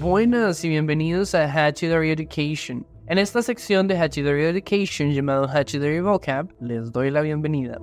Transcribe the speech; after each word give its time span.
Buenas 0.00 0.64
y 0.64 0.68
bienvenidos 0.68 1.34
a 1.34 1.50
Hatchery 1.50 2.10
Education. 2.10 2.86
En 3.06 3.18
esta 3.18 3.42
sección 3.42 3.88
de 3.88 3.98
Hatchery 3.98 4.44
Education 4.44 5.12
llamado 5.12 5.48
Hatchery 5.48 6.00
Vocab, 6.00 6.54
les 6.60 6.92
doy 6.92 7.10
la 7.10 7.20
bienvenida. 7.22 7.78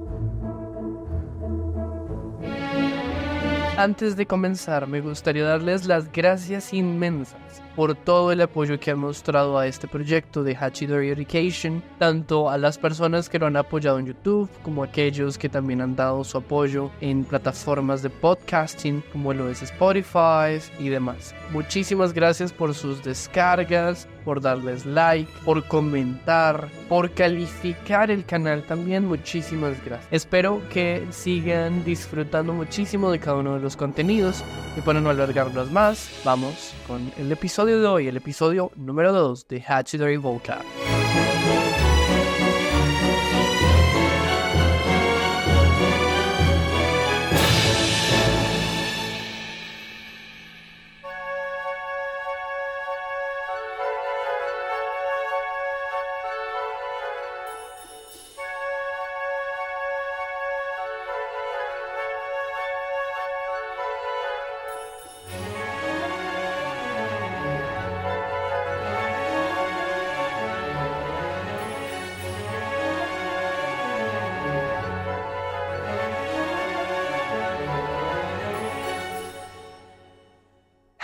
Antes 3.78 4.16
de 4.16 4.26
comenzar, 4.26 4.88
me 4.88 5.02
gustaría 5.02 5.44
darles 5.44 5.86
las 5.86 6.12
gracias 6.12 6.74
inmensas 6.74 7.62
por 7.78 7.94
todo 7.94 8.32
el 8.32 8.42
apoyo 8.42 8.80
que 8.80 8.90
han 8.90 8.98
mostrado 8.98 9.56
a 9.60 9.68
este 9.68 9.88
proyecto 9.88 10.44
de 10.44 10.56
Hachidori 10.56 11.10
Education, 11.10 11.84
tanto 12.00 12.50
a 12.50 12.58
las 12.58 12.80
personas 12.80 13.30
que 13.30 13.38
lo 13.38 13.46
han 13.46 13.56
apoyado 13.56 14.00
en 14.00 14.08
YouTube 14.08 14.50
como 14.64 14.82
a 14.82 14.88
aquellos 14.88 15.38
que 15.38 15.48
también 15.48 15.82
han 15.82 15.96
dado 15.96 16.24
su 16.24 16.40
apoyo 16.40 16.90
en 17.02 17.24
plataformas 17.24 18.02
de 18.02 18.10
podcasting 18.10 19.04
como 19.12 19.32
lo 19.32 19.48
es 19.48 19.62
Spotify 19.62 20.60
y 20.80 20.90
demás. 20.90 21.36
Muchísimas 21.52 22.14
gracias 22.14 22.52
por 22.52 22.74
sus 22.74 23.04
descargas, 23.04 24.08
por 24.26 24.42
darles 24.42 24.86
like, 24.86 25.32
por 25.46 25.64
comentar, 25.68 26.70
por 26.90 27.12
calificar 27.12 28.10
el 28.10 28.26
canal 28.26 28.64
también. 28.64 29.06
Muchísimas 29.06 29.76
gracias. 29.86 30.12
Espero 30.12 30.62
que 30.70 31.06
sigan 31.12 31.86
disfrutando 31.86 32.54
muchísimo 32.54 33.12
de 33.12 33.20
cada 33.20 33.38
uno 33.38 33.54
de 33.54 33.62
los 33.62 33.78
contenidos 33.78 34.44
y 34.76 34.82
para 34.82 35.00
no 35.00 35.12
alargarnos 35.12 35.72
más, 35.72 36.10
vamos 36.26 36.74
con 36.88 37.12
el 37.18 37.32
episodio 37.32 37.67
de 37.76 37.86
hoy, 37.86 38.08
el 38.08 38.16
episodio 38.16 38.72
número 38.78 39.12
2 39.12 39.48
de 39.50 39.62
Hatchery 39.62 40.16
Vocab. 40.16 40.64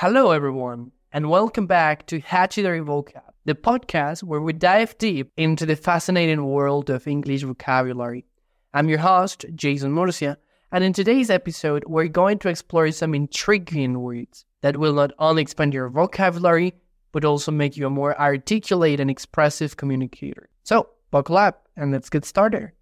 Hello, 0.05 0.31
everyone, 0.31 0.91
and 1.13 1.29
welcome 1.29 1.65
back 1.65 2.05
to 2.07 2.19
Hachidori 2.19 2.83
Vocab, 2.83 3.21
the 3.45 3.55
podcast 3.55 4.21
where 4.21 4.41
we 4.41 4.51
dive 4.51 4.97
deep 4.97 5.31
into 5.37 5.65
the 5.65 5.77
fascinating 5.77 6.43
world 6.43 6.89
of 6.89 7.07
English 7.07 7.43
vocabulary. 7.43 8.25
I'm 8.73 8.89
your 8.89 8.97
host, 8.97 9.45
Jason 9.55 9.93
Murcia, 9.93 10.37
and 10.73 10.83
in 10.83 10.91
today's 10.91 11.29
episode, 11.29 11.85
we're 11.87 12.09
going 12.09 12.37
to 12.39 12.49
explore 12.49 12.91
some 12.91 13.15
intriguing 13.15 14.01
words 14.01 14.43
that 14.59 14.75
will 14.75 14.91
not 14.91 15.13
only 15.19 15.41
expand 15.41 15.73
your 15.73 15.87
vocabulary, 15.87 16.73
but 17.13 17.23
also 17.23 17.53
make 17.53 17.77
you 17.77 17.87
a 17.87 17.89
more 17.89 18.19
articulate 18.19 18.99
and 18.99 19.09
expressive 19.09 19.77
communicator. 19.77 20.49
So, 20.63 20.89
buckle 21.11 21.37
up 21.37 21.69
and 21.77 21.93
let's 21.93 22.09
get 22.09 22.25
started. 22.25 22.73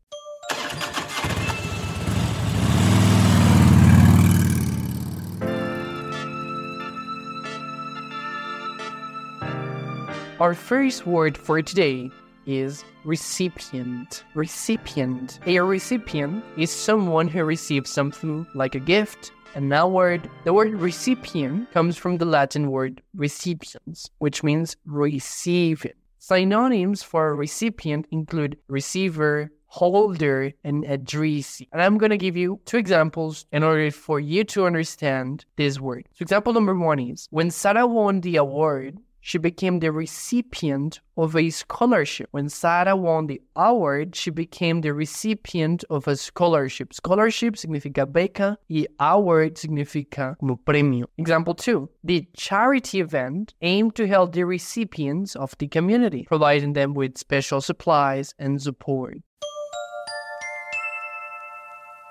Our 10.42 10.56
first 10.56 11.06
word 11.06 11.38
for 11.38 11.62
today 11.62 12.10
is 12.48 12.84
recipient. 13.04 14.24
Recipient. 14.34 15.40
A 15.46 15.60
recipient 15.60 16.44
is 16.58 16.72
someone 16.72 17.28
who 17.28 17.44
receives 17.44 17.92
something 17.92 18.48
like 18.56 18.74
a 18.74 18.80
gift. 18.80 19.34
And 19.54 19.70
now 19.70 19.88
word 19.88 20.28
the 20.44 20.52
word 20.52 20.74
recipient 20.74 21.72
comes 21.72 21.96
from 21.96 22.18
the 22.18 22.26
Latin 22.26 22.72
word 22.72 23.04
recipiens, 23.14 24.10
which 24.18 24.42
means 24.42 24.78
receiving. 24.84 25.94
Synonyms 26.18 27.04
for 27.04 27.36
recipient 27.36 28.08
include 28.10 28.58
receiver, 28.68 29.52
holder, 29.68 30.54
and 30.64 30.86
addressee. 30.86 31.70
And 31.72 31.84
I'm 31.84 32.00
going 32.00 32.10
to 32.10 32.18
give 32.18 32.36
you 32.36 32.60
two 32.66 32.78
examples 32.78 33.46
in 33.52 33.62
order 33.62 33.92
for 33.92 34.20
you 34.20 34.44
to 34.46 34.66
understand 34.66 35.46
this 35.56 35.80
word. 35.80 36.08
So 36.16 36.24
example 36.24 36.54
number 36.54 36.76
one 36.76 36.98
is 36.98 37.28
when 37.30 37.52
Sarah 37.52 37.86
won 37.86 38.22
the 38.22 38.38
award, 38.38 38.98
she 39.22 39.38
became 39.38 39.80
the 39.80 39.92
recipient 39.92 41.00
of 41.16 41.36
a 41.36 41.50
scholarship. 41.52 42.28
When 42.32 42.50
Sarah 42.50 42.96
won 42.96 43.28
the 43.28 43.42
award, 43.56 44.16
she 44.16 44.32
became 44.32 44.82
the 44.82 44.94
recipient 44.94 45.84
of 45.90 46.08
a 46.08 46.16
scholarship. 46.16 46.94
Scholarship 46.94 47.56
significa 47.56 48.06
beca 48.06 48.58
y 48.68 48.88
award 49.00 49.56
significa 49.56 50.36
como 50.40 50.60
premio. 50.66 51.06
Example 51.18 51.54
2. 51.54 51.88
The 52.04 52.28
charity 52.36 53.00
event 53.00 53.54
aimed 53.62 53.96
to 53.96 54.08
help 54.08 54.34
the 54.34 54.44
recipients 54.44 55.36
of 55.36 55.56
the 55.60 55.68
community, 55.68 56.26
providing 56.28 56.74
them 56.74 56.96
with 56.96 57.18
special 57.18 57.62
supplies 57.62 58.34
and 58.40 58.60
support. 58.60 59.18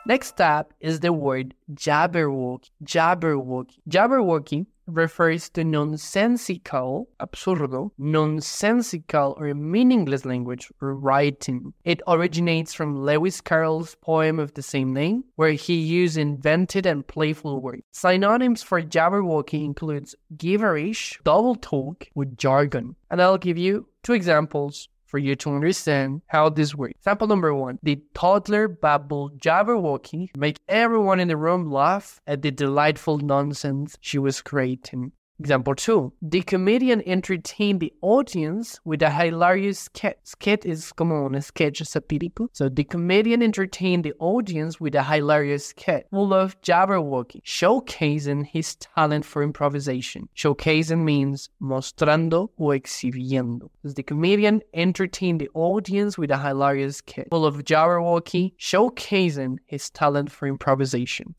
Next 0.06 0.40
up 0.40 0.72
is 0.80 1.00
the 1.00 1.12
word 1.12 1.54
Jabberwocky. 1.74 2.70
Jabberwocky. 2.82 3.76
Jabberwocky 3.88 4.66
refers 4.92 5.48
to 5.50 5.64
nonsensical, 5.64 7.08
absurdo, 7.18 7.92
nonsensical 7.98 9.34
or 9.38 9.54
meaningless 9.54 10.24
language 10.24 10.70
or 10.80 10.94
writing. 10.94 11.72
It 11.84 12.02
originates 12.06 12.74
from 12.74 13.02
Lewis 13.02 13.40
Carroll's 13.40 13.94
poem 13.96 14.38
of 14.38 14.54
the 14.54 14.62
same 14.62 14.92
name, 14.92 15.24
where 15.36 15.52
he 15.52 15.74
used 15.74 16.16
invented 16.16 16.86
and 16.86 17.06
playful 17.06 17.60
words. 17.60 17.82
Synonyms 17.92 18.62
for 18.62 18.82
Jabberwocky 18.82 19.64
includes 19.64 20.14
gibberish, 20.36 21.18
double 21.24 21.54
talk 21.54 22.08
with 22.14 22.36
jargon. 22.36 22.96
And 23.10 23.20
I'll 23.20 23.38
give 23.38 23.58
you 23.58 23.86
two 24.02 24.12
examples 24.12 24.88
for 25.10 25.18
you 25.18 25.34
to 25.36 25.50
understand 25.50 26.22
how 26.28 26.48
this 26.48 26.74
works. 26.74 26.94
Sample 27.00 27.26
number 27.26 27.52
one 27.54 27.78
the 27.82 28.00
toddler 28.14 28.68
babbled 28.68 29.40
Jabberwocky 29.40 30.30
make 30.36 30.58
everyone 30.68 31.18
in 31.20 31.28
the 31.28 31.36
room 31.36 31.70
laugh 31.70 32.20
at 32.26 32.42
the 32.42 32.50
delightful 32.50 33.18
nonsense 33.18 33.96
she 34.00 34.18
was 34.18 34.40
creating. 34.40 35.12
Example 35.40 35.74
2. 35.74 36.12
The 36.20 36.42
comedian 36.42 37.02
entertained 37.06 37.80
the 37.80 37.94
audience 38.02 38.78
with 38.84 39.00
a 39.00 39.08
hilarious 39.08 39.78
sketch. 39.78 40.18
Sketch 40.24 40.66
is 40.66 40.92
como 40.92 41.24
un 41.24 41.40
sketch 41.40 41.80
satírico. 41.80 42.50
So 42.52 42.68
the 42.68 42.84
comedian 42.84 43.42
entertained 43.42 44.04
the 44.04 44.12
audience 44.18 44.78
with 44.78 44.94
a 44.94 45.02
hilarious 45.02 45.68
sketch 45.68 46.04
full 46.10 46.34
of 46.34 46.60
Jabberwocky, 46.60 47.42
showcasing 47.42 48.48
his 48.48 48.74
talent 48.74 49.24
for 49.24 49.42
improvisation. 49.42 50.28
Showcasing 50.36 51.04
means 51.04 51.48
mostrando 51.58 52.50
o 52.58 52.72
exhibiendo. 52.72 53.70
The 53.82 54.02
comedian 54.02 54.60
entertained 54.74 55.40
the 55.40 55.48
audience 55.54 56.18
with 56.18 56.30
a 56.30 56.36
hilarious 56.36 56.98
sketch 56.98 57.28
full 57.30 57.46
of 57.46 57.64
Jabberwocky, 57.64 58.56
showcasing 58.58 59.56
his 59.64 59.88
talent 59.88 60.30
for 60.30 60.46
improvisation. 60.48 61.34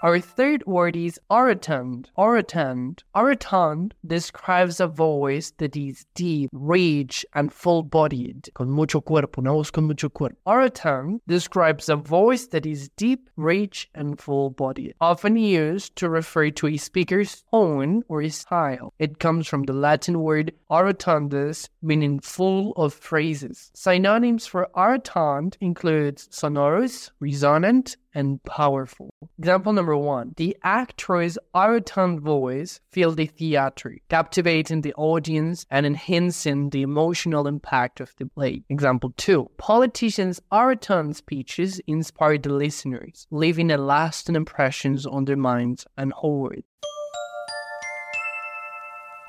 Our 0.00 0.20
third 0.20 0.64
word 0.64 0.94
is 0.94 1.18
orotund. 1.28 2.06
Orotund. 2.16 3.02
Orotund 3.16 3.92
describes 4.06 4.78
a 4.78 4.86
voice 4.86 5.50
that 5.58 5.76
is 5.76 6.06
deep, 6.14 6.50
rich, 6.52 7.26
and 7.34 7.52
full-bodied. 7.52 8.48
Con 8.54 8.70
mucho 8.70 9.00
cuerpo, 9.00 9.40
una 9.40 9.52
voz 9.52 9.72
con 9.72 9.88
mucho 9.88 10.08
cuerpo. 10.08 10.36
Orotund 10.46 11.20
describes 11.26 11.88
a 11.88 11.96
voice 11.96 12.46
that 12.46 12.64
is 12.64 12.90
deep, 12.90 13.28
rich, 13.36 13.90
and 13.92 14.20
full-bodied. 14.20 14.94
Often 15.00 15.36
used 15.36 15.96
to 15.96 16.08
refer 16.08 16.50
to 16.50 16.68
a 16.68 16.76
speaker's 16.76 17.42
tone 17.50 18.04
or 18.08 18.28
style. 18.28 18.94
It 19.00 19.18
comes 19.18 19.48
from 19.48 19.64
the 19.64 19.72
Latin 19.72 20.20
word 20.20 20.52
orotundus, 20.70 21.68
meaning 21.82 22.20
full 22.20 22.72
of 22.76 22.94
phrases. 22.94 23.72
Synonyms 23.74 24.46
for 24.46 24.68
orotund 24.76 25.56
include 25.60 26.20
sonorous, 26.32 27.10
resonant, 27.18 27.96
and 28.14 28.42
powerful. 28.44 29.10
Example 29.38 29.72
number 29.72 29.96
one 29.96 30.34
the 30.36 30.56
actress' 30.62 31.38
orotund 31.54 32.20
voice 32.20 32.80
filled 32.90 33.16
the 33.16 33.26
theater, 33.26 33.98
captivating 34.08 34.80
the 34.80 34.94
audience 34.94 35.66
and 35.70 35.86
enhancing 35.86 36.70
the 36.70 36.82
emotional 36.82 37.46
impact 37.46 38.00
of 38.00 38.12
the 38.18 38.26
play. 38.26 38.62
Example 38.68 39.12
two 39.16 39.50
politicians' 39.56 40.40
orotund 40.52 41.16
speeches 41.16 41.80
inspired 41.86 42.42
the 42.42 42.52
listeners, 42.52 43.26
leaving 43.30 43.70
a 43.70 43.76
lasting 43.76 44.36
impressions 44.36 45.06
on 45.06 45.24
their 45.24 45.36
minds 45.36 45.86
and 45.96 46.12
hearts. 46.12 46.62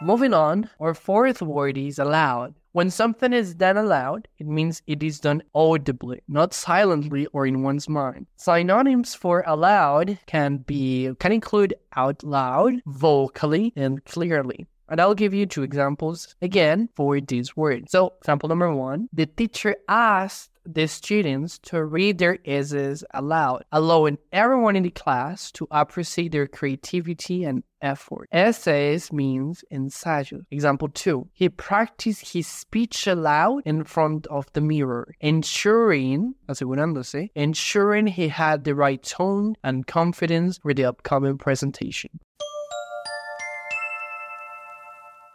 Moving 0.02 0.34
on, 0.34 0.70
our 0.80 0.94
fourth 0.94 1.42
word 1.42 1.78
is 1.78 2.00
aloud. 2.00 2.56
When 2.72 2.92
something 2.92 3.34
is 3.34 3.56
done 3.56 3.78
aloud, 3.78 4.28
it 4.38 4.46
means 4.46 4.84
it 4.86 5.02
is 5.02 5.20
done 5.20 5.42
audibly, 5.56 6.22
not 6.28 6.54
silently 6.54 7.26
or 7.34 7.48
in 7.48 7.64
one's 7.64 7.90
mind. 7.90 8.28
Synonyms 8.36 9.16
for 9.16 9.44
aloud 9.48 10.20
can 10.28 10.58
be 10.58 11.12
can 11.20 11.32
include 11.32 11.74
out 11.96 12.24
loud, 12.24 12.76
vocally, 12.86 13.74
and 13.76 14.06
clearly. 14.06 14.68
And 14.88 15.02
I'll 15.02 15.16
give 15.16 15.34
you 15.34 15.46
two 15.46 15.64
examples 15.64 16.36
again 16.42 16.90
for 16.96 17.20
these 17.20 17.58
words. 17.58 17.92
So, 17.92 18.14
example 18.20 18.50
number 18.50 18.72
one 18.74 19.10
the 19.14 19.26
teacher 19.26 19.76
asked 19.88 20.52
the 20.74 20.88
students 20.88 21.58
to 21.60 21.84
read 21.84 22.18
their 22.18 22.38
essays 22.46 23.04
aloud, 23.14 23.64
allowing 23.72 24.18
everyone 24.32 24.76
in 24.76 24.84
the 24.84 24.92
class 24.92 25.52
to 25.54 25.68
appreciate 25.72 26.32
their 26.32 26.48
creativity 26.48 27.44
and 27.44 27.64
effort. 27.82 28.28
Essays 28.32 29.12
means 29.12 29.64
ensayo. 29.72 30.42
Example 30.52 30.90
2. 30.90 31.28
He 31.34 31.50
practiced 31.50 32.34
his 32.34 32.48
speech 32.48 33.08
aloud 33.08 33.64
in 33.66 33.84
front 33.84 34.28
of 34.28 34.52
the 34.54 34.62
mirror, 34.62 35.16
ensuring, 35.20 36.36
asegurándose, 36.48 37.30
ensuring 37.36 38.08
he 38.08 38.28
had 38.28 38.64
the 38.64 38.76
right 38.76 39.02
tone 39.02 39.56
and 39.64 39.88
confidence 39.88 40.60
for 40.60 40.74
the 40.74 40.86
upcoming 40.86 41.38
presentation. 41.38 42.20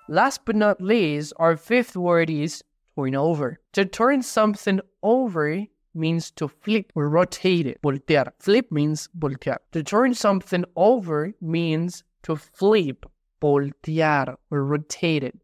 Last 0.06 0.44
but 0.44 0.54
not 0.54 0.82
least, 0.82 1.32
our 1.38 1.56
fifth 1.56 1.96
word 1.96 2.28
is 2.28 2.62
turn 2.96 3.14
over. 3.14 3.60
To 3.72 3.84
turn 3.84 4.22
something 4.22 4.80
over 5.02 5.64
means 5.94 6.30
to 6.32 6.48
flip 6.48 6.92
or 6.94 7.08
rotate 7.08 7.66
it. 7.66 7.80
Voltear. 7.82 8.32
Flip 8.38 8.70
means 8.70 9.08
voltear. 9.18 9.58
To 9.72 9.82
turn 9.82 10.14
something 10.14 10.64
over 10.76 11.32
means 11.40 12.04
to 12.24 12.36
flip, 12.36 13.06
voltear, 13.40 14.36
or 14.50 14.64
rotate 14.64 15.22
it, 15.22 15.38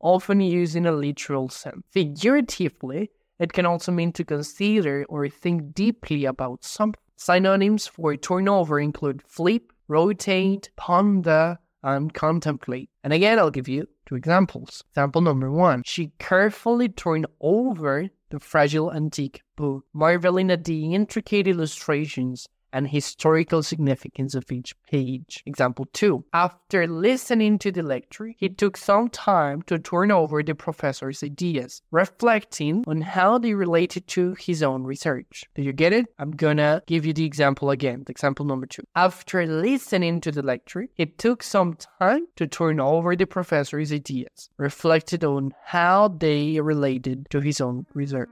often 0.00 0.40
used 0.40 0.76
in 0.76 0.86
a 0.86 0.92
literal 0.92 1.48
sense. 1.48 1.82
Figuratively, 1.90 3.10
it 3.38 3.52
can 3.52 3.66
also 3.66 3.92
mean 3.92 4.12
to 4.12 4.24
consider 4.24 5.04
or 5.08 5.28
think 5.28 5.74
deeply 5.74 6.24
about 6.24 6.64
something. 6.64 7.00
Synonyms 7.16 7.86
for 7.86 8.14
turn 8.16 8.48
over 8.48 8.78
include 8.78 9.22
flip, 9.22 9.72
rotate, 9.88 10.70
ponder, 10.76 11.58
and 11.82 12.12
contemplate. 12.12 12.90
And 13.04 13.12
again, 13.12 13.38
I'll 13.38 13.50
give 13.50 13.68
you 13.68 13.88
two 14.06 14.16
examples. 14.16 14.82
Example 14.90 15.20
number 15.20 15.50
one 15.50 15.82
She 15.84 16.12
carefully 16.18 16.88
turned 16.88 17.26
over 17.40 18.08
the 18.30 18.40
fragile 18.40 18.92
antique 18.92 19.42
book, 19.56 19.84
marveling 19.92 20.50
at 20.50 20.64
the 20.64 20.94
intricate 20.94 21.46
illustrations 21.46 22.48
and 22.76 22.88
historical 22.88 23.62
significance 23.62 24.34
of 24.34 24.52
each 24.52 24.74
page. 24.82 25.42
Example 25.46 25.86
2. 25.94 26.26
After 26.34 26.86
listening 26.86 27.58
to 27.60 27.72
the 27.72 27.82
lecture, 27.82 28.34
he 28.36 28.50
took 28.50 28.76
some 28.76 29.08
time 29.08 29.62
to 29.62 29.78
turn 29.78 30.10
over 30.10 30.42
the 30.42 30.54
professor's 30.54 31.22
ideas, 31.22 31.80
reflecting 31.90 32.84
on 32.86 33.00
how 33.00 33.38
they 33.38 33.54
related 33.54 34.06
to 34.08 34.34
his 34.38 34.62
own 34.62 34.84
research. 34.84 35.44
Do 35.54 35.62
you 35.62 35.72
get 35.72 35.94
it? 35.94 36.04
I'm 36.18 36.32
gonna 36.32 36.82
give 36.86 37.06
you 37.06 37.14
the 37.14 37.24
example 37.24 37.70
again. 37.70 38.04
Example 38.08 38.44
number 38.44 38.66
2. 38.66 38.82
After 38.94 39.46
listening 39.46 40.20
to 40.20 40.30
the 40.30 40.42
lecture, 40.42 40.86
he 40.92 41.06
took 41.06 41.42
some 41.42 41.78
time 41.98 42.26
to 42.36 42.46
turn 42.46 42.78
over 42.78 43.16
the 43.16 43.26
professor's 43.26 43.90
ideas, 43.90 44.50
reflected 44.58 45.24
on 45.24 45.54
how 45.64 46.08
they 46.08 46.60
related 46.60 47.26
to 47.30 47.40
his 47.40 47.62
own 47.62 47.86
research. 47.94 48.28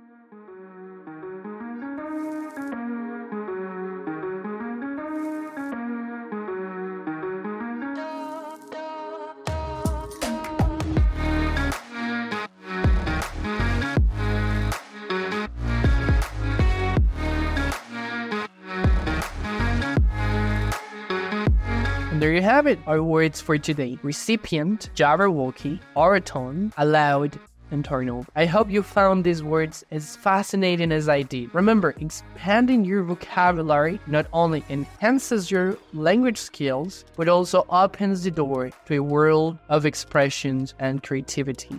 Our 22.65 23.03
words 23.03 23.43
for 23.43 23.59
today. 23.59 23.99
Recipient, 24.03 24.89
Jabberwocky, 24.95 25.81
Orotund, 25.95 26.73
Aloud, 26.79 27.39
and 27.71 27.85
Turnover. 27.85 28.27
I 28.35 28.47
hope 28.47 28.71
you 28.71 28.83
found 28.83 29.23
these 29.23 29.43
words 29.43 29.85
as 29.91 30.17
fascinating 30.17 30.91
as 30.91 31.07
I 31.07 31.21
did. 31.21 31.55
Remember, 31.55 31.95
expanding 32.01 32.87
your 32.87 33.03
vocabulary 33.03 34.01
not 34.07 34.29
only 34.33 34.65
enhances 34.71 35.51
your 35.51 35.77
language 35.93 36.39
skills, 36.39 37.05
but 37.17 37.29
also 37.29 37.67
opens 37.69 38.25
the 38.25 38.31
door 38.31 38.71
to 38.87 38.97
a 38.97 39.03
world 39.03 39.59
of 39.69 39.85
expressions 39.85 40.73
and 40.79 41.03
creativity. 41.03 41.79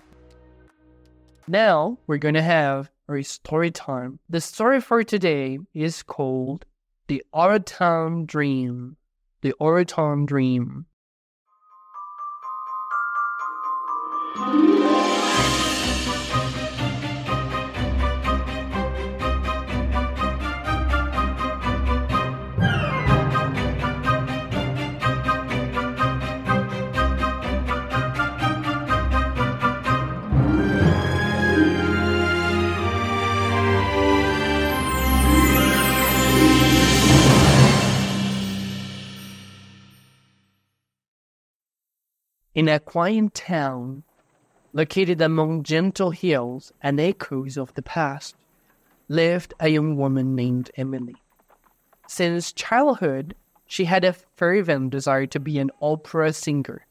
Now, 1.47 1.97
we're 2.05 2.17
going 2.17 2.35
to 2.35 2.43
have 2.43 2.91
our 3.09 3.23
story 3.23 3.71
time. 3.71 4.19
The 4.29 4.39
story 4.39 4.81
for 4.81 5.03
today 5.03 5.57
is 5.73 6.03
called 6.03 6.63
The 7.07 7.23
Orotund 7.33 8.27
Dream. 8.27 8.97
The 9.45 9.53
Orotund 9.61 10.25
Dream. 10.25 10.87
In 42.55 42.69
a 42.69 42.79
quiet 42.79 43.33
town 43.33 44.03
located 44.71 45.21
among 45.21 45.63
gentle 45.63 46.11
hills 46.11 46.71
and 46.81 47.01
echoes 47.01 47.57
of 47.57 47.73
the 47.73 47.81
past, 47.81 48.37
lived 49.09 49.53
a 49.59 49.67
young 49.67 49.97
woman 49.97 50.35
named 50.35 50.71
Emily. 50.77 51.17
Since 52.07 52.53
childhood, 52.53 53.35
she 53.67 53.83
had 53.85 54.05
a 54.05 54.13
fervent 54.13 54.91
desire 54.91 55.25
to 55.27 55.39
be 55.39 55.59
an 55.59 55.69
opera 55.81 56.31
singer. 56.31 56.85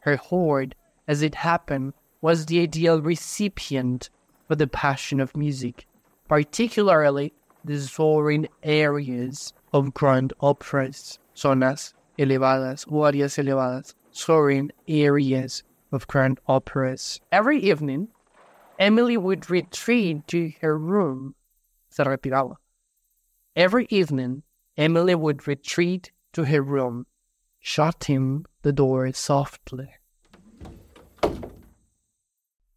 Her 0.00 0.16
hoard, 0.16 0.74
as 1.06 1.22
it 1.22 1.36
happened, 1.36 1.92
was 2.20 2.46
the 2.46 2.60
ideal 2.60 3.00
recipient 3.00 4.10
for 4.48 4.56
the 4.56 4.66
passion 4.66 5.20
of 5.20 5.36
music, 5.36 5.86
particularly 6.26 7.32
the 7.64 7.78
soaring 7.78 8.48
arias 8.64 9.52
of 9.72 9.94
grand 9.94 10.32
operas, 10.40 11.20
zonas 11.36 11.94
elevadas, 12.18 12.84
áreas 12.86 13.38
elevadas, 13.38 13.94
soaring 14.12 14.70
areas 14.86 15.62
of 15.90 16.06
grand 16.06 16.40
operas. 16.46 17.20
Every 17.30 17.58
evening, 17.58 18.08
Emily 18.78 19.16
would 19.16 19.50
retreat 19.50 20.26
to 20.28 20.52
her 20.60 20.78
room. 20.78 21.34
Se. 21.90 22.04
Every 23.54 23.86
evening, 23.90 24.42
Emily 24.76 25.14
would 25.14 25.46
retreat 25.46 26.10
to 26.32 26.44
her 26.44 26.62
room, 26.62 27.06
shutting 27.60 28.46
the 28.62 28.72
door 28.72 29.12
softly. 29.12 29.90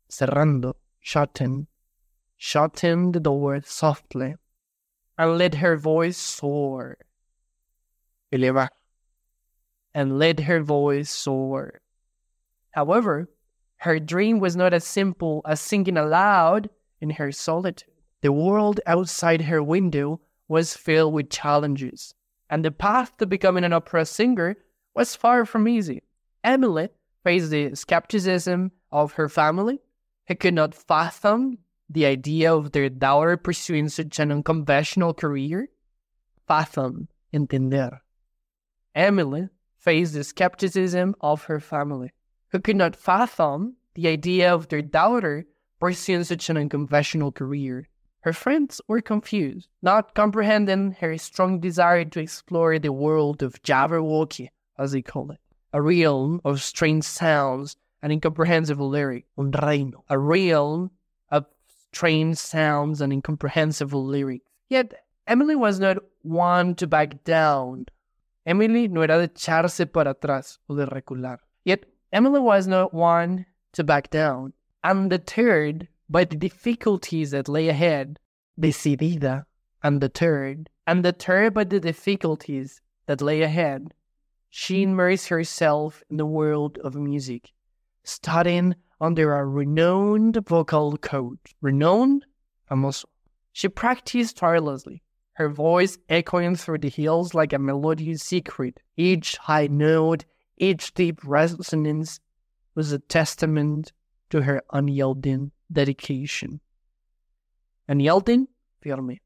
Cerrando, 0.09 0.73
shutting, 0.99 1.67
shutting 2.37 3.13
the 3.13 3.19
door 3.19 3.61
softly, 3.63 4.35
and 5.17 5.37
let 5.37 5.55
her 5.55 5.77
voice 5.77 6.17
soar. 6.17 6.97
Elevar 8.33 8.67
and 9.95 10.19
let 10.19 10.41
her 10.41 10.61
voice 10.61 11.09
soar. 11.09 11.79
However, 12.71 13.29
her 13.77 13.97
dream 13.97 14.39
was 14.39 14.55
not 14.55 14.73
as 14.73 14.83
simple 14.83 15.41
as 15.45 15.61
singing 15.61 15.95
aloud 15.95 16.69
in 16.99 17.11
her 17.11 17.31
solitude. 17.31 17.89
The 18.21 18.33
world 18.33 18.81
outside 18.85 19.43
her 19.43 19.63
window 19.63 20.19
was 20.49 20.75
filled 20.75 21.13
with 21.13 21.29
challenges, 21.29 22.13
and 22.49 22.63
the 22.65 22.71
path 22.71 23.15
to 23.17 23.25
becoming 23.25 23.63
an 23.63 23.71
opera 23.71 24.05
singer 24.05 24.57
was 24.93 25.15
far 25.15 25.45
from 25.45 25.67
easy. 25.67 26.03
Emily 26.43 26.89
faced 27.23 27.49
the 27.49 27.73
skepticism 27.73 28.71
of 28.91 29.13
her 29.13 29.29
family, 29.29 29.79
who 30.27 30.35
could 30.35 30.53
not 30.55 30.75
fathom 30.75 31.57
the 31.89 32.05
idea 32.05 32.53
of 32.53 32.71
their 32.71 32.89
daughter 32.89 33.37
pursuing 33.37 33.87
such 33.87 34.19
an 34.19 34.31
unconventional 34.31 35.13
career. 35.13 35.69
Fathom, 36.47 37.07
entender. 37.31 38.01
Emily 38.93 39.49
faced 39.85 40.13
the 40.13 40.23
skepticism 40.23 41.15
of 41.21 41.43
her 41.43 41.59
family, 41.59 42.11
who 42.49 42.59
could 42.59 42.75
not 42.75 42.95
fathom 42.95 43.75
the 43.93 44.07
idea 44.07 44.51
of 44.51 44.67
their 44.67 44.81
daughter 44.81 45.45
pursuing 45.79 46.23
such 46.23 46.49
an 46.49 46.57
unconventional 46.57 47.31
career. 47.31 47.87
Her 48.21 48.33
friends 48.33 48.81
were 48.87 49.01
confused, 49.01 49.69
not 49.83 50.15
comprehending 50.15 50.93
her 50.99 51.15
strong 51.19 51.59
desire 51.59 52.05
to 52.05 52.19
explore 52.19 52.79
the 52.79 52.91
world 52.91 53.43
of 53.43 53.61
Jabberwocky, 53.61 54.49
as 54.79 54.93
they 54.93 55.03
call 55.03 55.29
it, 55.29 55.39
a 55.71 55.79
realm 55.79 56.41
of 56.43 56.63
strange 56.63 57.03
sounds 57.03 57.77
and 58.01 58.11
incomprehensible 58.11 58.89
lyric, 58.89 59.25
un 59.37 59.51
reino, 59.51 60.03
a 60.09 60.17
realm 60.17 60.89
of 61.29 61.45
strange 61.93 62.37
sounds 62.37 63.01
and 63.01 63.13
incomprehensible 63.13 64.03
lyrics. 64.03 64.45
Yet, 64.69 64.95
Emily 65.27 65.55
was 65.55 65.79
not 65.79 65.97
one 66.23 66.73
to 66.75 66.87
back 66.87 67.23
down. 67.23 67.85
Emily 68.45 68.87
no 68.87 69.01
era 69.01 69.17
de 69.17 69.27
echarse 69.27 69.91
para 69.91 70.13
atrás 70.13 70.59
o 70.69 70.75
de 70.75 70.85
recular. 70.85 71.39
Yet, 71.63 71.85
Emily 72.13 72.39
was 72.39 72.67
not 72.67 72.93
one 72.93 73.45
to 73.73 73.83
back 73.83 74.09
down. 74.09 74.53
Undeterred 74.83 75.87
by 76.09 76.25
the 76.25 76.35
difficulties 76.35 77.31
that 77.31 77.49
lay 77.49 77.69
ahead, 77.69 78.19
decidida, 78.59 79.45
undeterred, 79.83 80.69
undeterred 80.87 81.53
by 81.53 81.63
the 81.63 81.79
difficulties 81.79 82.81
that 83.07 83.21
lay 83.21 83.41
ahead, 83.41 83.93
she 84.49 84.83
immersed 84.83 85.27
herself 85.29 86.03
in 86.09 86.17
the 86.17 86.25
world 86.25 86.77
of 86.83 86.95
music, 86.95 87.51
studying 88.03 88.75
under 89.01 89.35
a 89.35 89.45
renowned 89.45 90.37
vocal 90.47 90.97
coach. 90.97 91.55
Renowned? 91.61 92.25
Famoso. 92.69 93.05
She 93.51 93.67
practiced 93.67 94.37
tirelessly, 94.37 95.01
her 95.35 95.49
voice 95.49 95.97
echoing 96.09 96.55
through 96.55 96.79
the 96.79 96.89
hills 96.89 97.33
like 97.33 97.53
a 97.53 97.59
melodious 97.59 98.23
secret. 98.23 98.79
Each 98.97 99.37
high 99.37 99.67
note, 99.67 100.25
each 100.57 100.93
deep 100.93 101.19
resonance 101.23 102.19
was 102.73 102.91
a 102.91 102.99
testament 102.99 103.91
to 104.29 104.41
her 104.41 104.61
unyielding 104.71 105.51
dedication. 105.71 106.61
Unyielding? 107.87 108.47
Firme. 108.81 109.19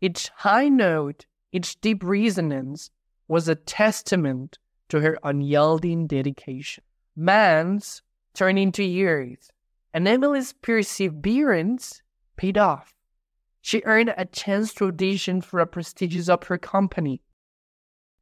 Each 0.00 0.28
high 0.36 0.68
note, 0.68 1.26
each 1.52 1.80
deep 1.80 2.02
resonance 2.04 2.90
was 3.26 3.48
a 3.48 3.54
testament 3.54 4.58
to 4.90 5.00
her 5.00 5.18
unyielding 5.22 6.06
dedication. 6.06 6.84
Man's 7.16 8.02
turned 8.34 8.58
into 8.58 8.84
years, 8.84 9.50
and 9.94 10.06
Emily's 10.06 10.52
perseverance 10.52 12.02
paid 12.36 12.58
off. 12.58 12.93
She 13.66 13.80
earned 13.86 14.12
a 14.14 14.26
chance 14.26 14.74
to 14.74 14.88
audition 14.88 15.40
for 15.40 15.58
a 15.58 15.66
prestigious 15.66 16.28
opera 16.28 16.58
company. 16.58 17.22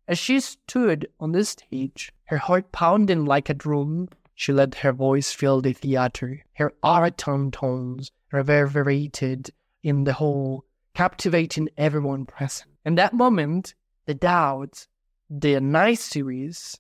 As 0.07 0.17
she 0.17 0.39
stood 0.39 1.09
on 1.19 1.33
the 1.33 1.45
stage, 1.45 2.13
her 2.27 2.37
heart 2.37 2.71
pounding 2.71 3.25
like 3.25 3.51
a 3.51 3.55
drum, 3.55 4.09
she 4.37 4.53
let 4.53 4.77
her 4.77 4.93
voice 4.93 5.33
fill 5.33 5.61
the 5.61 5.73
theater. 5.73 6.45
Her 6.53 6.73
baritone 6.81 7.51
tones 7.51 8.13
reverberated 8.31 9.51
in 9.83 10.05
the 10.05 10.13
hall, 10.13 10.65
captivating 10.95 11.71
everyone 11.77 12.25
present. 12.25 12.71
In 12.85 12.95
that 12.95 13.13
moment, 13.13 13.75
the 14.07 14.15
doubts, 14.15 14.87
the 15.29 15.59
niceties, 15.61 16.79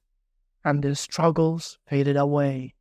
and 0.64 0.84
the 0.84 0.94
struggles 0.94 1.78
faded 1.88 2.16
away, 2.16 2.74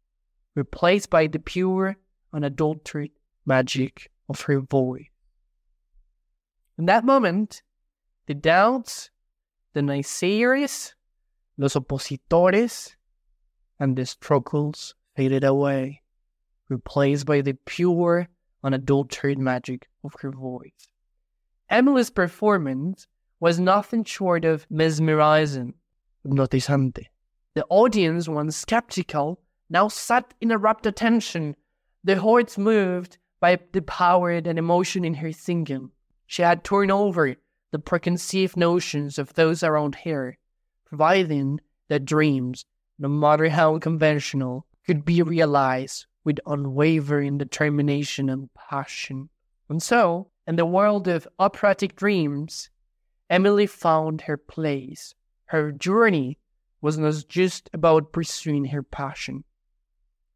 replaced 0.54 1.10
by 1.10 1.26
the 1.26 1.40
pure, 1.40 1.98
unadulterated 2.32 3.18
magic 3.48 4.12
of 4.30 4.42
her 4.42 4.60
voice. 4.60 5.11
In 6.82 6.88
that 6.88 7.06
moment, 7.06 7.62
the 8.26 8.34
doubts, 8.34 9.12
the 9.74 9.82
naysayers, 9.82 10.96
los 11.56 11.76
opositores, 11.76 12.96
and 13.80 13.96
the 13.96 14.08
struggles 14.08 14.96
faded 15.16 15.44
away, 15.44 16.02
replaced 16.70 17.28
by 17.28 17.42
the 17.42 17.54
pure, 17.68 18.30
unadulterated 18.64 19.38
magic 19.38 19.90
of 20.04 20.16
her 20.22 20.32
voice. 20.32 20.88
Emily's 21.70 22.10
performance 22.10 23.06
was 23.40 23.60
nothing 23.60 24.04
short 24.04 24.44
of 24.44 24.66
mesmerizing, 24.72 25.76
hypnotizante. 26.26 27.10
The 27.54 27.66
audience, 27.70 28.28
once 28.28 28.58
skeptical, 28.58 29.40
now 29.70 29.88
sat 29.88 30.34
in 30.42 30.50
a 30.50 30.58
rapt 30.58 30.88
attention, 30.88 31.56
their 32.04 32.20
hearts 32.20 32.58
moved 32.58 33.20
by 33.40 33.60
the 33.72 33.84
power 33.84 34.32
and 34.32 34.58
emotion 34.58 35.06
in 35.06 35.14
her 35.14 35.32
singing. 35.32 35.92
She 36.32 36.44
had 36.44 36.64
torn 36.64 36.90
over 36.90 37.36
the 37.72 37.80
preconceived 37.80 38.56
notions 38.56 39.20
of 39.20 39.34
those 39.34 39.64
around 39.64 39.96
her, 40.06 40.38
providing 40.86 41.60
that 41.90 42.06
dreams, 42.06 42.64
no 42.98 43.10
matter 43.10 43.50
how 43.50 43.78
conventional, 43.80 44.66
could 44.88 45.04
be 45.04 45.22
realized 45.22 46.06
with 46.24 46.40
unwavering 46.46 47.38
determination 47.38 48.30
and 48.30 48.50
passion. 48.54 49.28
And 49.68 49.84
so, 49.84 50.32
in 50.48 50.56
the 50.56 50.66
world 50.66 51.10
of 51.10 51.28
operatic 51.38 51.98
dreams, 51.98 52.70
Emily 53.30 53.68
found 53.68 54.22
her 54.22 54.38
place. 54.38 55.14
Her 55.48 55.74
journey 55.74 56.40
was 56.80 56.98
not 56.98 57.26
just 57.28 57.70
about 57.74 58.14
pursuing 58.14 58.64
her 58.64 58.84
passion. 58.84 59.44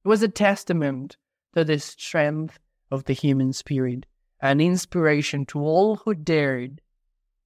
It 0.03 0.09
was 0.09 0.21
a 0.21 0.27
testament 0.27 1.15
to 1.55 1.63
the 1.63 1.79
strength 1.79 2.59
of 2.91 3.05
the 3.05 3.13
human 3.13 3.53
spirit, 3.53 4.05
an 4.41 4.61
inspiration 4.61 5.45
to 5.45 5.59
all 5.59 5.97
who 5.97 6.13
dared 6.13 6.81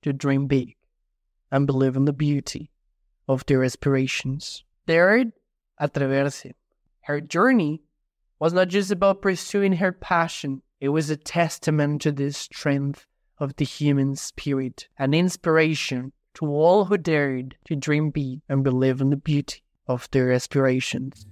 to 0.02 0.14
dream 0.14 0.48
big 0.48 0.76
and 1.52 1.68
believe 1.68 1.96
in 1.96 2.06
the 2.06 2.14
beauty 2.14 2.72
of 3.28 3.46
their 3.46 3.64
aspirations. 3.64 4.64
Dared 4.88 5.32
atreverse. 5.80 6.52
Her 7.02 7.22
journey 7.22 7.82
was 8.40 8.54
not 8.54 8.70
just 8.70 8.92
about 8.92 9.22
pursuing 9.22 9.74
her 9.74 9.92
passion, 9.92 10.62
it 10.80 10.90
was 10.90 11.10
a 11.10 11.18
testament 11.18 12.02
to 12.04 12.12
the 12.12 12.32
strength 12.32 13.06
of 13.38 13.56
the 13.58 13.66
human 13.66 14.16
spirit, 14.16 14.88
an 14.98 15.14
inspiration 15.14 16.14
to 16.36 16.46
all 16.46 16.86
who 16.86 16.98
dared 16.98 17.58
to 17.66 17.76
dream 17.76 18.12
big 18.12 18.42
and 18.48 18.64
believe 18.64 19.02
in 19.02 19.10
the 19.10 19.18
beauty 19.18 19.62
of 19.88 20.10
their 20.12 20.32
aspirations. 20.32 21.26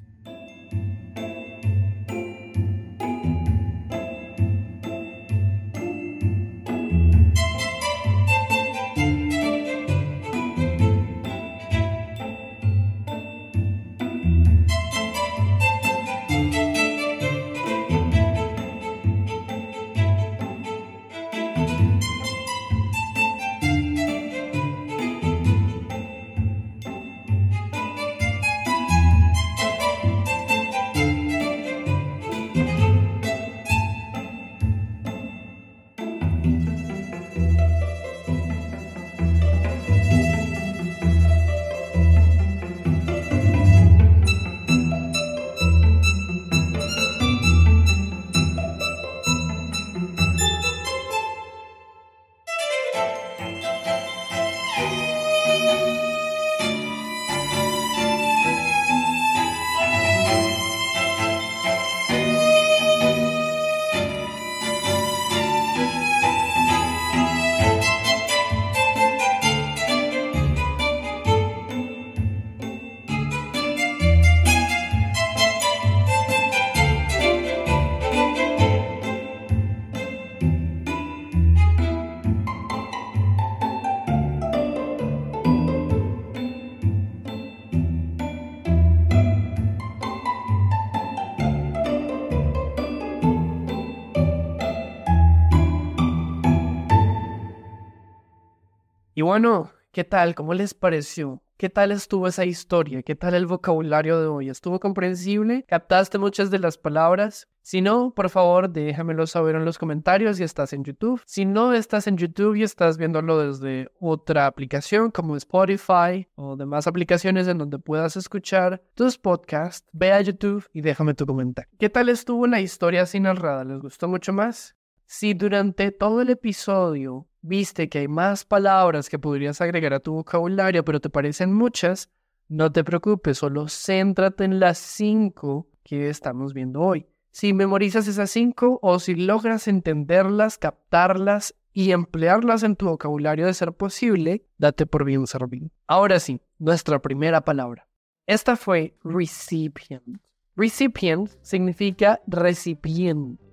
Y 99.17 99.23
bueno, 99.23 99.71
¿qué 99.91 100.03
tal? 100.03 100.35
¿Cómo 100.35 100.53
les 100.53 100.75
pareció? 100.75 101.41
¿Qué 101.57 101.69
tal 101.71 101.91
estuvo 101.91 102.27
esa 102.27 102.45
historia? 102.45 103.01
¿Qué 103.01 103.15
tal 103.15 103.33
el 103.33 103.47
vocabulario 103.47 104.21
de 104.21 104.27
hoy? 104.27 104.47
¿Estuvo 104.47 104.79
comprensible? 104.79 105.65
¿Captaste 105.67 106.19
muchas 106.19 106.51
de 106.51 106.59
las 106.59 106.77
palabras? 106.77 107.47
Si 107.63 107.81
no, 107.81 108.13
por 108.13 108.29
favor, 108.29 108.69
déjamelo 108.69 109.25
saber 109.25 109.55
en 109.55 109.65
los 109.65 109.79
comentarios 109.79 110.37
si 110.37 110.43
estás 110.43 110.71
en 110.73 110.83
YouTube. 110.83 111.19
Si 111.25 111.45
no 111.45 111.73
estás 111.73 112.05
en 112.05 112.15
YouTube 112.15 112.57
y 112.57 112.61
estás 112.61 112.99
viéndolo 112.99 113.39
desde 113.39 113.89
otra 113.99 114.45
aplicación 114.45 115.09
como 115.09 115.35
Spotify 115.35 116.27
o 116.35 116.55
demás 116.55 116.85
aplicaciones 116.85 117.47
en 117.47 117.57
donde 117.57 117.79
puedas 117.79 118.17
escuchar 118.17 118.83
tus 118.93 119.17
podcasts, 119.17 119.89
ve 119.93 120.11
a 120.11 120.21
YouTube 120.21 120.63
y 120.73 120.81
déjame 120.81 121.15
tu 121.15 121.25
comentario. 121.25 121.71
¿Qué 121.79 121.89
tal 121.89 122.09
estuvo 122.09 122.45
la 122.45 122.61
historia 122.61 123.01
así 123.01 123.19
narrada? 123.19 123.63
¿Les 123.63 123.79
gustó 123.79 124.07
mucho 124.07 124.31
más? 124.31 124.75
Si 125.09 125.33
durante 125.33 125.91
todo 125.91 126.21
el 126.21 126.29
episodio 126.29 127.27
viste 127.47 127.89
que 127.89 127.99
hay 127.99 128.07
más 128.07 128.45
palabras 128.45 129.09
que 129.09 129.19
podrías 129.19 129.61
agregar 129.61 129.93
a 129.93 129.99
tu 129.99 130.13
vocabulario, 130.13 130.83
pero 130.83 130.99
te 130.99 131.09
parecen 131.09 131.53
muchas, 131.53 132.09
no 132.49 132.71
te 132.71 132.83
preocupes, 132.83 133.37
solo 133.37 133.67
céntrate 133.67 134.43
en 134.43 134.59
las 134.59 134.77
cinco 134.77 135.67
que 135.83 136.09
estamos 136.09 136.53
viendo 136.53 136.81
hoy. 136.81 137.07
Si 137.31 137.53
memorizas 137.53 138.07
esas 138.07 138.31
cinco 138.31 138.79
o 138.81 138.99
si 138.99 139.15
logras 139.15 139.67
entenderlas, 139.67 140.57
captarlas 140.57 141.55
y 141.71 141.91
emplearlas 141.91 142.63
en 142.63 142.75
tu 142.75 142.87
vocabulario 142.87 143.45
de 143.45 143.53
ser 143.53 143.73
posible, 143.73 144.43
date 144.57 144.85
por 144.85 145.05
bien 145.05 145.27
servido. 145.27 145.69
Ahora 145.85 146.19
sí, 146.19 146.41
nuestra 146.57 146.99
primera 146.99 147.41
palabra. 147.41 147.87
Esta 148.25 148.55
fue 148.55 148.97
recipient. 149.03 150.19
Recipient 150.55 151.29
significa 151.41 152.19
recipiente. 152.25 153.43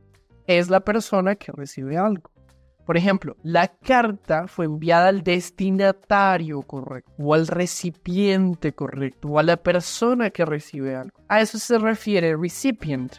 Es 0.47 0.71
la 0.71 0.81
persona 0.81 1.37
que 1.37 1.53
recibe 1.53 1.99
algo. 1.99 2.34
Por 2.85 2.97
ejemplo, 2.99 3.37
la 3.43 3.69
carta 3.69 4.47
fue 4.47 4.67
enviada 4.67 5.09
al 5.09 5.23
destinatario 5.23 6.63
correcto, 6.63 7.11
o 7.19 7.35
al 7.35 7.47
recipiente 7.47 8.75
correcto, 8.75 9.29
o 9.29 9.39
a 9.39 9.43
la 9.43 9.57
persona 9.57 10.31
que 10.31 10.45
recibe 10.45 10.95
algo. 10.95 11.17
A 11.29 11.41
eso 11.41 11.59
se 11.59 11.79
refiere 11.79 12.37
recipient. 12.37 13.17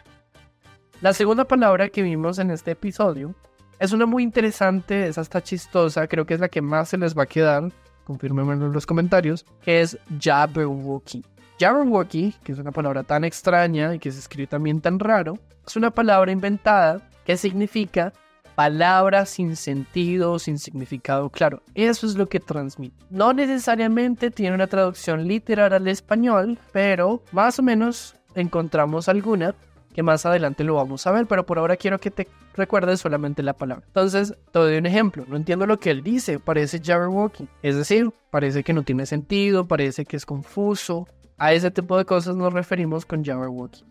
La 1.00 1.12
segunda 1.12 1.44
palabra 1.44 1.88
que 1.88 2.02
vimos 2.02 2.38
en 2.38 2.50
este 2.50 2.72
episodio 2.72 3.34
es 3.78 3.92
una 3.92 4.06
muy 4.06 4.22
interesante, 4.22 5.08
es 5.08 5.18
hasta 5.18 5.42
chistosa, 5.42 6.06
creo 6.06 6.24
que 6.24 6.34
es 6.34 6.40
la 6.40 6.48
que 6.48 6.62
más 6.62 6.88
se 6.88 6.98
les 6.98 7.16
va 7.16 7.24
a 7.24 7.26
quedar, 7.26 7.70
confírmenmelo 8.04 8.66
en 8.66 8.72
los 8.72 8.86
comentarios, 8.86 9.44
que 9.62 9.80
es 9.80 9.98
Jabberwocky. 10.20 11.24
Jabberwocky, 11.58 12.34
que 12.44 12.52
es 12.52 12.58
una 12.58 12.70
palabra 12.70 13.02
tan 13.02 13.24
extraña 13.24 13.94
y 13.94 13.98
que 13.98 14.12
se 14.12 14.20
escribe 14.20 14.46
también 14.46 14.80
tan 14.80 14.98
raro, 14.98 15.34
es 15.66 15.76
una 15.76 15.90
palabra 15.90 16.30
inventada 16.30 17.10
que 17.24 17.36
significa 17.36 18.12
palabras 18.56 19.28
sin 19.28 19.54
sentido, 19.54 20.40
sin 20.40 20.58
significado 20.58 21.28
claro. 21.30 21.62
Eso 21.74 22.06
es 22.06 22.16
lo 22.16 22.26
que 22.26 22.40
transmite. 22.40 22.96
No 23.10 23.32
necesariamente 23.32 24.32
tiene 24.32 24.56
una 24.56 24.66
traducción 24.66 25.28
literal 25.28 25.72
al 25.74 25.86
español, 25.86 26.58
pero 26.72 27.22
más 27.30 27.58
o 27.60 27.62
menos 27.62 28.16
encontramos 28.34 29.08
alguna 29.08 29.54
que 29.94 30.02
más 30.02 30.26
adelante 30.26 30.64
lo 30.64 30.74
vamos 30.74 31.06
a 31.06 31.12
ver, 31.12 31.26
pero 31.26 31.46
por 31.46 31.58
ahora 31.58 31.76
quiero 31.76 31.98
que 31.98 32.10
te 32.10 32.28
recuerdes 32.54 33.00
solamente 33.00 33.42
la 33.42 33.52
palabra. 33.54 33.84
Entonces, 33.86 34.34
te 34.50 34.58
doy 34.58 34.76
un 34.76 34.86
ejemplo. 34.86 35.24
No 35.28 35.36
entiendo 35.36 35.66
lo 35.66 35.78
que 35.78 35.90
él 35.90 36.02
dice, 36.02 36.38
parece 36.38 36.80
Jabberwocky. 36.82 37.48
Es 37.62 37.76
decir, 37.76 38.10
parece 38.30 38.64
que 38.64 38.72
no 38.72 38.82
tiene 38.82 39.06
sentido, 39.06 39.66
parece 39.66 40.04
que 40.04 40.16
es 40.16 40.26
confuso. 40.26 41.06
A 41.38 41.52
ese 41.52 41.70
tipo 41.70 41.96
de 41.96 42.06
cosas 42.06 42.36
nos 42.36 42.52
referimos 42.52 43.04
con 43.06 43.24
Jabberwocky. 43.24 43.84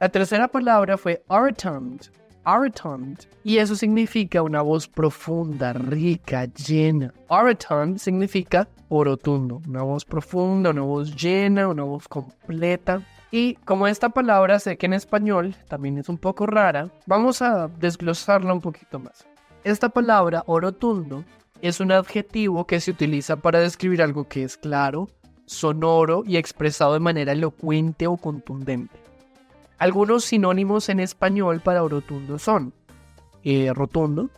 La 0.00 0.08
tercera 0.08 0.46
palabra 0.48 0.96
fue 0.96 1.24
Artond 1.28 2.08
Y 3.44 3.58
eso 3.58 3.76
significa 3.76 4.40
una 4.40 4.62
voz 4.62 4.88
profunda, 4.88 5.74
rica, 5.74 6.46
llena. 6.46 7.12
Aratond 7.28 7.98
significa 7.98 8.66
orotundo, 8.88 9.60
una 9.68 9.82
voz 9.82 10.04
profunda, 10.06 10.70
una 10.70 10.80
voz 10.80 11.14
llena, 11.14 11.68
una 11.68 11.82
voz 11.82 12.08
completa. 12.08 13.02
Y 13.30 13.56
como 13.66 13.86
esta 13.86 14.08
palabra 14.08 14.58
sé 14.58 14.78
que 14.78 14.86
en 14.86 14.94
español 14.94 15.54
también 15.68 15.98
es 15.98 16.08
un 16.08 16.16
poco 16.16 16.46
rara, 16.46 16.88
vamos 17.04 17.42
a 17.42 17.68
desglosarla 17.68 18.54
un 18.54 18.62
poquito 18.62 18.98
más. 18.98 19.26
Esta 19.64 19.90
palabra 19.90 20.42
orotundo 20.46 21.24
es 21.60 21.80
un 21.80 21.92
adjetivo 21.92 22.66
que 22.66 22.80
se 22.80 22.92
utiliza 22.92 23.36
para 23.36 23.60
describir 23.60 24.00
algo 24.00 24.26
que 24.26 24.44
es 24.44 24.56
claro, 24.56 25.10
sonoro 25.44 26.22
y 26.26 26.38
expresado 26.38 26.94
de 26.94 27.00
manera 27.00 27.32
elocuente 27.32 28.06
o 28.06 28.16
contundente. 28.16 29.07
Algunos 29.78 30.24
sinónimos 30.24 30.88
en 30.88 30.98
español 30.98 31.60
para 31.60 31.80
rotundo 31.80 32.38
son 32.38 32.74
eh, 33.44 33.72
rotundo, 33.72 34.28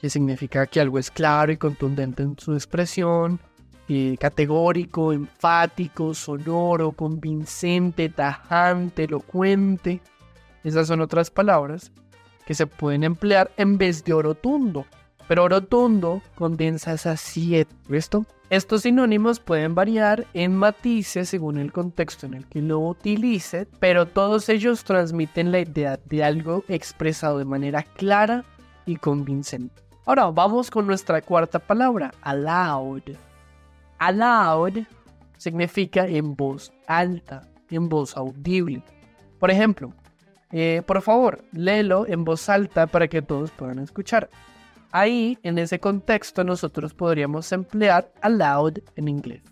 que 0.00 0.10
significa 0.10 0.66
que 0.66 0.80
algo 0.80 0.98
es 0.98 1.12
claro 1.12 1.52
y 1.52 1.56
contundente 1.56 2.24
en 2.24 2.36
su 2.36 2.54
expresión, 2.54 3.38
eh, 3.88 4.16
categórico, 4.18 5.12
enfático, 5.12 6.12
sonoro, 6.12 6.90
convincente, 6.92 8.08
tajante, 8.08 9.04
elocuente. 9.04 10.00
Esas 10.64 10.88
son 10.88 11.00
otras 11.00 11.30
palabras 11.30 11.92
que 12.44 12.54
se 12.54 12.66
pueden 12.66 13.04
emplear 13.04 13.52
en 13.56 13.78
vez 13.78 14.02
de 14.02 14.12
orotundo. 14.12 14.86
Pero 15.30 15.44
orotundo 15.44 16.22
condensa 16.34 16.92
esas 16.92 17.20
siete, 17.20 17.72
¿listo? 17.88 18.26
Estos 18.50 18.82
sinónimos 18.82 19.38
pueden 19.38 19.76
variar 19.76 20.26
en 20.34 20.56
matices 20.56 21.28
según 21.28 21.56
el 21.58 21.70
contexto 21.70 22.26
en 22.26 22.34
el 22.34 22.48
que 22.48 22.60
lo 22.60 22.80
utilice, 22.80 23.68
pero 23.78 24.08
todos 24.08 24.48
ellos 24.48 24.82
transmiten 24.82 25.52
la 25.52 25.60
idea 25.60 26.00
de 26.04 26.24
algo 26.24 26.64
expresado 26.66 27.38
de 27.38 27.44
manera 27.44 27.84
clara 27.84 28.44
y 28.86 28.96
convincente. 28.96 29.84
Ahora 30.04 30.32
vamos 30.32 30.68
con 30.68 30.88
nuestra 30.88 31.22
cuarta 31.22 31.60
palabra, 31.60 32.10
aloud. 32.22 33.02
Aloud 33.98 34.80
significa 35.36 36.08
en 36.08 36.34
voz 36.34 36.72
alta, 36.88 37.48
en 37.70 37.88
voz 37.88 38.16
audible. 38.16 38.82
Por 39.38 39.52
ejemplo, 39.52 39.92
eh, 40.50 40.82
por 40.84 41.00
favor, 41.02 41.44
léelo 41.52 42.04
en 42.08 42.24
voz 42.24 42.48
alta 42.48 42.88
para 42.88 43.06
que 43.06 43.22
todos 43.22 43.52
puedan 43.52 43.78
escuchar. 43.78 44.28
Ahí, 44.92 45.38
en 45.42 45.58
ese 45.58 45.78
contexto, 45.78 46.42
nosotros 46.42 46.94
podríamos 46.94 47.50
emplear 47.52 48.10
aloud 48.20 48.78
en 48.96 49.08
inglés. 49.08 49.42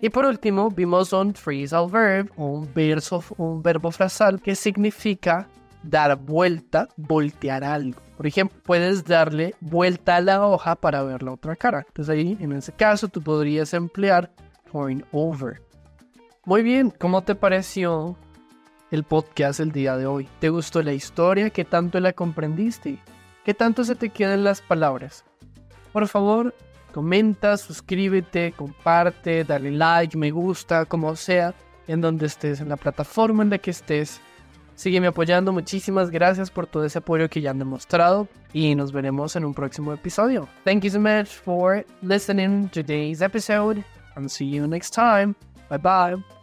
Y 0.00 0.10
por 0.10 0.26
último, 0.26 0.70
vimos 0.70 1.12
un 1.12 1.34
phrasal 1.34 1.90
verb, 1.90 2.30
un, 2.36 2.68
verso, 2.74 3.22
un 3.38 3.62
verbo 3.62 3.90
frasal 3.90 4.40
que 4.40 4.54
significa 4.54 5.48
dar 5.82 6.16
vuelta, 6.16 6.88
voltear 6.96 7.64
algo. 7.64 8.00
Por 8.16 8.26
ejemplo, 8.26 8.58
puedes 8.64 9.04
darle 9.04 9.54
vuelta 9.60 10.16
a 10.16 10.20
la 10.20 10.46
hoja 10.46 10.74
para 10.74 11.02
ver 11.02 11.22
la 11.22 11.32
otra 11.32 11.56
cara. 11.56 11.84
Entonces 11.86 12.12
ahí, 12.14 12.36
en 12.40 12.52
ese 12.52 12.72
caso, 12.72 13.08
tú 13.08 13.22
podrías 13.22 13.72
emplear 13.74 14.30
turn 14.70 15.04
over. 15.12 15.62
Muy 16.44 16.62
bien, 16.62 16.90
¿cómo 16.90 17.22
te 17.22 17.34
pareció 17.34 18.16
el 18.90 19.04
podcast 19.04 19.60
el 19.60 19.72
día 19.72 19.96
de 19.96 20.06
hoy? 20.06 20.28
¿Te 20.38 20.48
gustó 20.48 20.82
la 20.82 20.92
historia? 20.92 21.50
¿Qué 21.50 21.64
tanto 21.64 22.00
la 22.00 22.12
comprendiste? 22.12 22.98
¿Qué 23.46 23.54
tanto 23.54 23.84
se 23.84 23.94
te 23.94 24.10
quedan 24.10 24.42
las 24.42 24.60
palabras? 24.60 25.24
Por 25.92 26.08
favor, 26.08 26.52
comenta, 26.92 27.56
suscríbete, 27.56 28.50
comparte, 28.50 29.44
dale 29.44 29.70
like, 29.70 30.18
me 30.18 30.32
gusta, 30.32 30.84
como 30.84 31.14
sea, 31.14 31.54
en 31.86 32.00
donde 32.00 32.26
estés, 32.26 32.60
en 32.60 32.68
la 32.68 32.76
plataforma 32.76 33.44
en 33.44 33.50
la 33.50 33.58
que 33.58 33.70
estés. 33.70 34.20
Sígueme 34.74 35.06
apoyando, 35.06 35.52
muchísimas 35.52 36.10
gracias 36.10 36.50
por 36.50 36.66
todo 36.66 36.84
ese 36.84 36.98
apoyo 36.98 37.30
que 37.30 37.40
ya 37.40 37.52
han 37.52 37.60
demostrado 37.60 38.26
y 38.52 38.74
nos 38.74 38.90
veremos 38.90 39.36
en 39.36 39.44
un 39.44 39.54
próximo 39.54 39.92
episodio. 39.92 40.48
Thank 40.64 40.82
you 40.82 40.90
so 40.90 40.98
much 40.98 41.28
for 41.28 41.86
listening 42.02 42.68
to 42.70 42.82
today's 42.82 43.22
episode 43.22 43.84
and 44.16 44.28
see 44.28 44.50
you 44.50 44.66
next 44.66 44.92
time. 44.92 45.36
Bye 45.70 45.78
bye. 45.78 46.35